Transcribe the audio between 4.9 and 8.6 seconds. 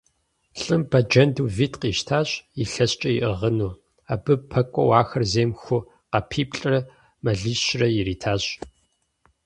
ахэр зейм ху къэпиплӀрэ мэлищрэ иритащ.